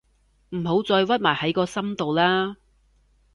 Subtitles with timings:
[0.49, 2.55] 唔好再屈埋喺個心度喇